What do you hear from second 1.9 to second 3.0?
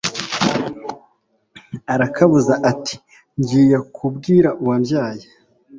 arakabuza ati